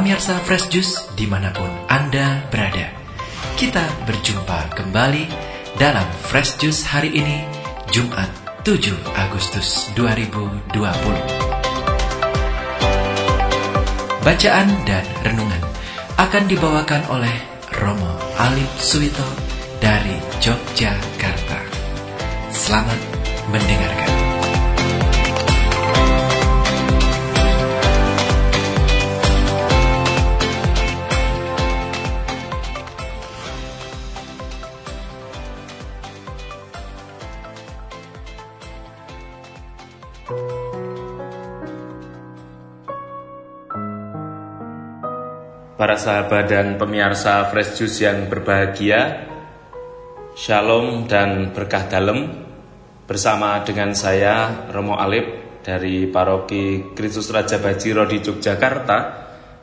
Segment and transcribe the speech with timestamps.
[0.00, 2.88] Pamirsa Fresh Juice di mana pun Anda berada.
[3.52, 5.28] Kita berjumpa kembali
[5.76, 7.44] dalam Fresh Juice hari ini
[7.92, 8.32] Jumat
[8.64, 10.72] 7 Agustus 2020
[14.24, 15.68] Bacaan dan renungan
[16.16, 17.36] akan dibawakan oleh
[17.76, 19.28] Romo Alip Suwito
[19.84, 21.60] dari Yogyakarta.
[22.48, 22.96] Selamat
[23.52, 24.19] mendengarkan
[45.74, 49.26] Para sahabat dan pemirsa Fresh Juice yang berbahagia,
[50.38, 52.46] Shalom dan berkah dalam
[53.10, 58.98] bersama dengan saya Romo Alip dari Paroki Kristus Raja Bajiro di Yogyakarta.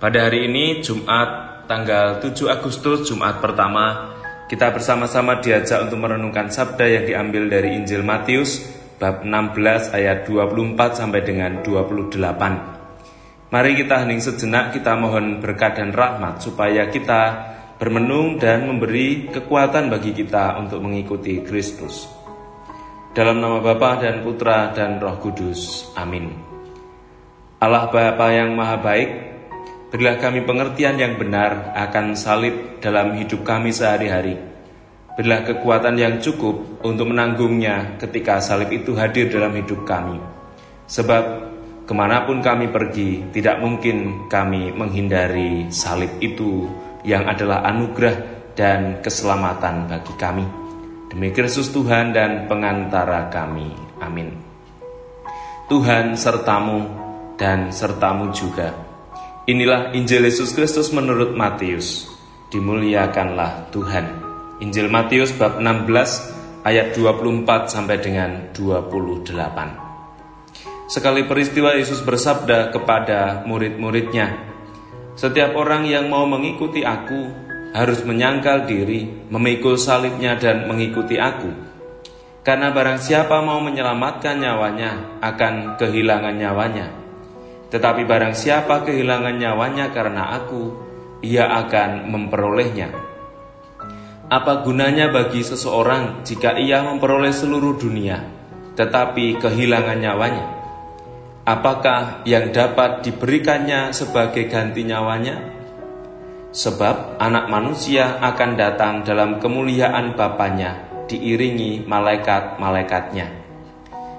[0.00, 4.16] Pada hari ini Jumat tanggal 7 Agustus Jumat pertama
[4.48, 11.00] kita bersama-sama diajak untuk merenungkan sabda yang diambil dari Injil Matius bab 16 ayat 24
[11.00, 13.54] sampai dengan 28.
[13.54, 17.22] Mari kita hening sejenak, kita mohon berkat dan rahmat supaya kita
[17.78, 22.06] bermenung dan memberi kekuatan bagi kita untuk mengikuti Kristus.
[23.14, 25.90] Dalam nama Bapa dan Putra dan Roh Kudus.
[25.94, 26.34] Amin.
[27.62, 29.10] Allah Bapa yang Maha Baik,
[29.94, 34.53] berilah kami pengertian yang benar akan salib dalam hidup kami sehari-hari.
[35.14, 40.18] Berilah kekuatan yang cukup untuk menanggungnya ketika salib itu hadir dalam hidup kami.
[40.90, 46.64] Sebab Ke mana pun kami pergi, tidak mungkin kami menghindari salib itu
[47.04, 50.48] yang adalah anugerah dan keselamatan bagi kami.
[51.12, 53.68] Demi Kristus Tuhan dan pengantara kami.
[54.00, 54.32] Amin.
[55.68, 56.88] Tuhan sertamu
[57.36, 58.72] dan sertamu juga.
[59.44, 62.08] Inilah Injil Yesus Kristus menurut Matius.
[62.48, 64.23] Dimuliakanlah Tuhan.
[64.64, 70.88] Injil Matius bab 16 ayat 24 sampai dengan 28.
[70.88, 74.32] Sekali peristiwa Yesus bersabda kepada murid-muridnya,
[75.20, 77.28] "Setiap orang yang mau mengikuti Aku
[77.76, 81.52] harus menyangkal diri, memikul salibnya, dan mengikuti Aku.
[82.40, 86.88] Karena barang siapa mau menyelamatkan nyawanya akan kehilangan nyawanya,
[87.68, 90.72] tetapi barang siapa kehilangan nyawanya karena Aku,
[91.20, 93.03] ia akan memperolehnya."
[94.34, 98.18] Apa gunanya bagi seseorang jika ia memperoleh seluruh dunia,
[98.74, 100.54] tetapi kehilangan nyawanya?
[101.44, 105.52] apakah yang dapat diberikannya sebagai ganti nyawanya?
[106.54, 113.44] Sebab anak manusia akan datang dalam kemuliaan Bapaknya diiringi malaikat-malaikatnya.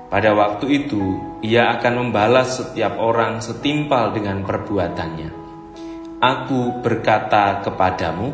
[0.05, 1.01] Pada waktu itu
[1.41, 5.29] ia akan membalas setiap orang setimpal dengan perbuatannya.
[6.21, 8.31] Aku berkata kepadamu,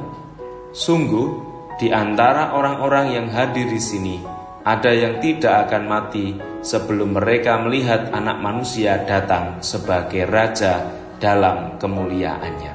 [0.75, 1.51] sungguh
[1.81, 4.22] di antara orang-orang yang hadir di sini
[4.62, 10.86] ada yang tidak akan mati sebelum mereka melihat anak manusia datang sebagai raja
[11.18, 12.74] dalam kemuliaannya.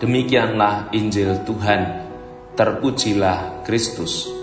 [0.00, 2.08] Demikianlah Injil Tuhan,
[2.56, 4.37] terpujilah Kristus.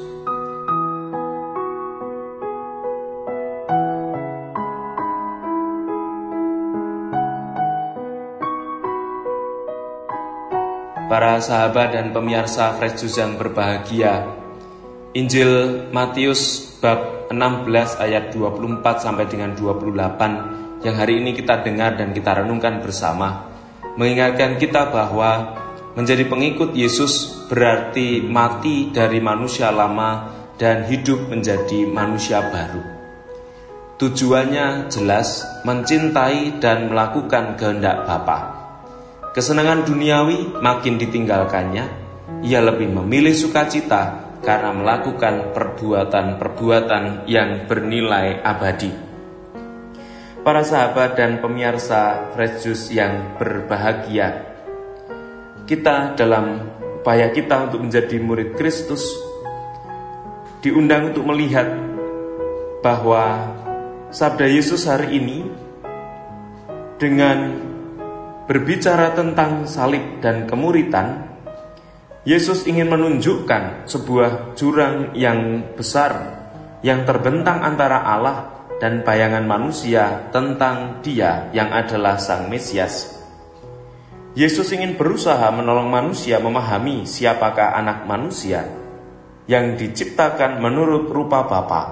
[11.40, 14.26] Sahabat dan pemirsa Fresh Juice yang berbahagia,
[15.16, 22.14] Injil Matius bab 16 ayat 24 sampai dengan 28 yang hari ini kita dengar dan
[22.14, 23.50] kita renungkan bersama
[23.96, 25.56] mengingatkan kita bahwa
[25.96, 30.30] menjadi pengikut Yesus berarti mati dari manusia lama
[30.60, 32.84] dan hidup menjadi manusia baru.
[33.96, 38.55] Tujuannya jelas mencintai dan melakukan kehendak Bapa.
[39.36, 41.84] Kesenangan duniawi makin ditinggalkannya,
[42.48, 48.96] ia lebih memilih sukacita karena melakukan perbuatan-perbuatan yang bernilai abadi.
[50.40, 54.56] Para sahabat dan pemirsa Fresh Juice yang berbahagia,
[55.68, 56.72] kita dalam
[57.04, 59.04] upaya kita untuk menjadi murid Kristus
[60.64, 61.76] diundang untuk melihat
[62.80, 63.52] bahwa
[64.16, 65.44] sabda Yesus hari ini
[66.96, 67.65] dengan
[68.46, 71.34] berbicara tentang salib dan kemuritan
[72.26, 76.42] Yesus ingin menunjukkan sebuah jurang yang besar
[76.82, 83.18] yang terbentang antara Allah dan bayangan manusia tentang Dia yang adalah Sang Mesias.
[84.38, 88.68] Yesus ingin berusaha menolong manusia memahami siapakah anak manusia
[89.50, 91.84] yang diciptakan menurut rupa Bapa,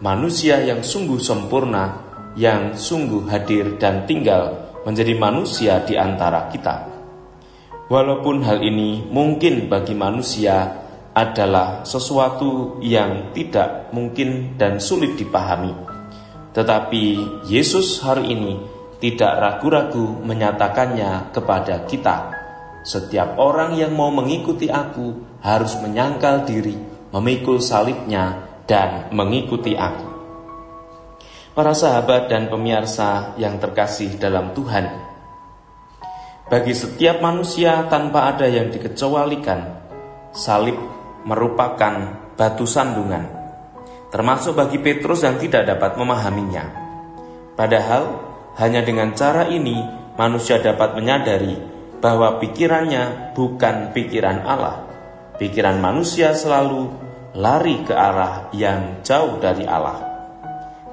[0.00, 2.04] manusia yang sungguh sempurna,
[2.36, 6.88] yang sungguh hadir dan tinggal menjadi manusia di antara kita.
[7.90, 10.78] Walaupun hal ini mungkin bagi manusia
[11.10, 15.74] adalah sesuatu yang tidak mungkin dan sulit dipahami,
[16.54, 17.04] tetapi
[17.50, 18.62] Yesus hari ini
[19.02, 22.36] tidak ragu-ragu menyatakannya kepada kita.
[22.86, 26.78] Setiap orang yang mau mengikuti aku harus menyangkal diri,
[27.10, 30.09] memikul salibnya, dan mengikuti aku.
[31.60, 34.88] Para sahabat dan pemirsa yang terkasih dalam Tuhan,
[36.48, 39.68] bagi setiap manusia tanpa ada yang dikecualikan,
[40.32, 40.80] salib
[41.28, 43.28] merupakan batu sandungan,
[44.08, 46.64] termasuk bagi Petrus yang tidak dapat memahaminya.
[47.52, 48.08] Padahal,
[48.56, 49.84] hanya dengan cara ini
[50.16, 51.60] manusia dapat menyadari
[52.00, 54.88] bahwa pikirannya bukan pikiran Allah.
[55.36, 56.88] Pikiran manusia selalu
[57.36, 60.09] lari ke arah yang jauh dari Allah.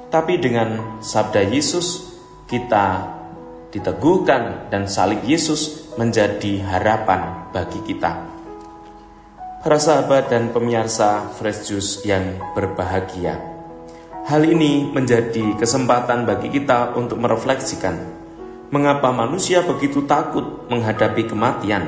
[0.08, 2.16] Tapi dengan sabda Yesus,
[2.48, 3.18] kita
[3.76, 8.24] diteguhkan dan salib Yesus menjadi harapan bagi kita.
[9.60, 13.36] Para sahabat dan pemirsa Fresh Juice yang berbahagia,
[14.32, 18.18] hal ini menjadi kesempatan bagi kita untuk merefleksikan
[18.72, 21.88] mengapa manusia begitu takut menghadapi kematian,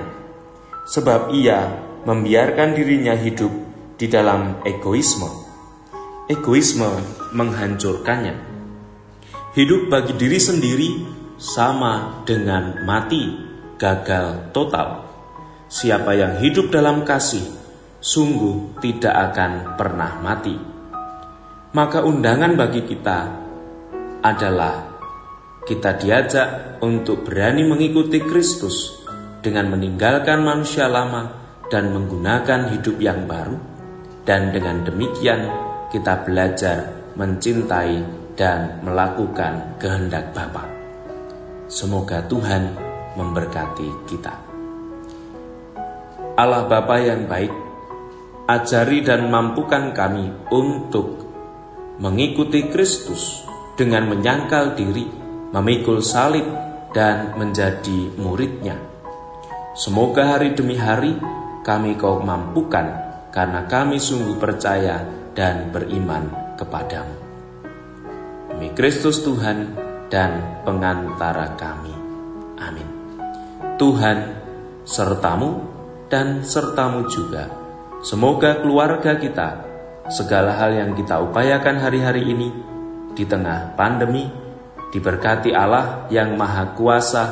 [0.87, 1.75] sebab ia
[2.07, 3.51] membiarkan dirinya hidup
[3.99, 5.48] di dalam egoisme.
[6.29, 6.85] Egoisme
[7.33, 8.37] menghancurkannya.
[9.57, 10.89] Hidup bagi diri sendiri
[11.41, 13.33] sama dengan mati,
[13.81, 15.09] gagal total.
[15.65, 17.41] Siapa yang hidup dalam kasih
[17.97, 20.53] sungguh tidak akan pernah mati.
[21.73, 23.19] Maka undangan bagi kita
[24.21, 24.85] adalah
[25.65, 29.01] kita diajak untuk berani mengikuti Kristus
[29.41, 31.25] dengan meninggalkan manusia lama
[31.73, 33.57] dan menggunakan hidup yang baru
[34.29, 38.05] dan dengan demikian kita belajar mencintai
[38.37, 40.69] dan melakukan kehendak Bapa.
[41.65, 42.77] Semoga Tuhan
[43.17, 44.33] memberkati kita.
[46.39, 47.51] Allah Bapa yang baik,
[48.47, 51.27] ajari dan mampukan kami untuk
[51.99, 53.43] mengikuti Kristus
[53.75, 55.03] dengan menyangkal diri,
[55.51, 56.47] memikul salib,
[56.95, 58.79] dan menjadi muridnya.
[59.75, 61.17] Semoga hari demi hari
[61.61, 62.87] kami kau mampukan
[63.29, 66.27] karena kami sungguh percaya dan beriman
[66.59, 67.15] kepadamu.
[68.51, 69.71] Demi Kristus Tuhan
[70.11, 71.95] dan pengantara kami.
[72.59, 72.89] Amin.
[73.79, 74.35] Tuhan
[74.83, 75.63] sertamu
[76.11, 77.47] dan sertamu juga.
[78.03, 79.63] Semoga keluarga kita,
[80.11, 82.51] segala hal yang kita upayakan hari-hari ini
[83.15, 84.27] di tengah pandemi,
[84.91, 87.25] diberkati Allah yang Maha Kuasa,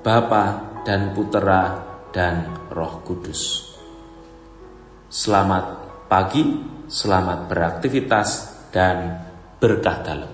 [0.00, 1.84] Bapa dan Putera
[2.16, 3.72] dan Roh Kudus.
[5.12, 6.44] Selamat pagi,
[6.92, 9.24] selamat beraktivitas, dan
[9.56, 10.32] berkah dalam.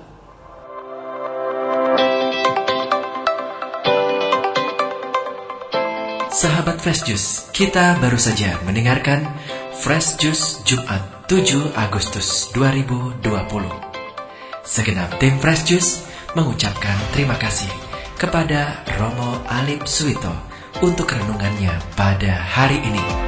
[6.35, 9.27] Sahabat Fresh Juice, kita baru saja mendengarkan
[9.75, 13.27] Fresh Juice Jumat 7 Agustus 2020.
[14.63, 16.07] Segenap tim Fresh Juice
[16.39, 17.71] mengucapkan terima kasih
[18.19, 20.31] kepada Romo Alip Suito
[20.79, 23.28] untuk renungannya pada hari ini.